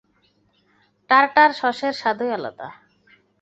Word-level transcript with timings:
টারটার 1.09 1.51
সসের 1.59 1.93
স্বাদই 1.93 2.29
আলাদা। 2.37 2.67